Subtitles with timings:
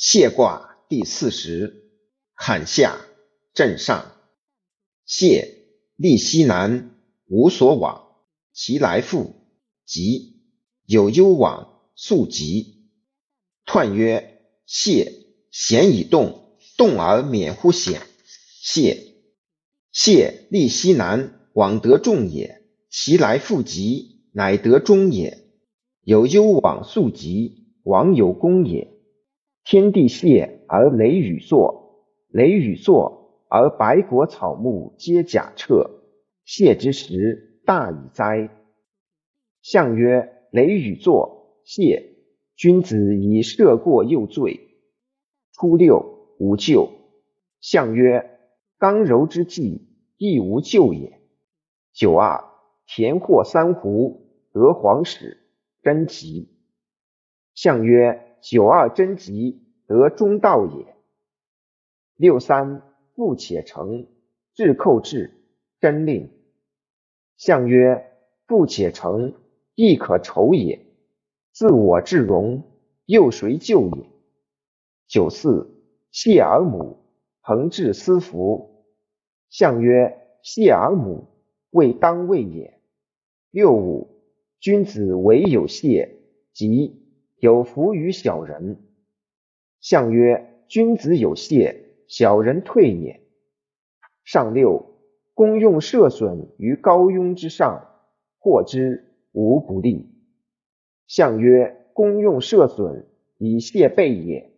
[0.00, 1.90] 谢卦第四十，
[2.36, 3.00] 坎下
[3.52, 4.12] 震上。
[5.04, 5.56] 谢，
[5.96, 6.94] 利西南，
[7.26, 8.06] 无所往，
[8.52, 9.34] 其来复，
[9.84, 10.36] 吉。
[10.86, 12.92] 有攸往，速吉。
[13.66, 15.12] 彖曰：谢，
[15.50, 18.02] 险以动，动而免乎险。
[18.62, 19.16] 谢，
[19.90, 22.62] 谢利西南，往得众也。
[22.88, 25.50] 其来复吉，乃得中也。
[26.02, 28.96] 有攸往，速吉，往有功也。
[29.70, 35.90] 天地谢而雷雨作，雷雨作而百果草木皆甲彻。
[36.46, 38.48] 谢之时，大矣哉！
[39.60, 42.14] 象曰：雷雨作，谢。
[42.56, 44.70] 君子以赦过又罪。
[45.52, 46.88] 初六，无咎。
[47.60, 48.38] 象曰：
[48.78, 51.20] 刚柔之际，亦无咎也。
[51.92, 52.42] 九二，
[52.86, 55.36] 田获三斛，得黄矢，
[55.82, 56.56] 贞吉。
[57.52, 58.27] 象曰。
[58.40, 60.94] 九二贞吉，得中道也。
[62.16, 62.82] 六三
[63.14, 64.06] 富且成，
[64.54, 65.32] 至寇至，
[65.80, 66.30] 贞令。
[67.36, 68.12] 象曰：
[68.46, 69.34] 富且成，
[69.74, 70.84] 亦可酬也。
[71.52, 72.64] 自我至荣，
[73.06, 74.06] 又谁救也？
[75.06, 75.70] 九四
[76.10, 76.98] 谢而母，
[77.40, 78.84] 恒至思服。
[79.48, 81.26] 象曰：谢而母，
[81.70, 82.80] 未当位也。
[83.50, 84.22] 六五
[84.60, 86.20] 君子唯有谢，
[86.52, 87.07] 吉。
[87.38, 88.78] 有福于小人。
[89.80, 93.20] 相曰：君子有谢，小人退也。
[94.24, 94.98] 上六，
[95.34, 97.86] 公用射损于高庸之上，
[98.38, 100.10] 获之无不利。
[101.06, 103.06] 相曰：公用射损
[103.38, 104.52] 以谢备也。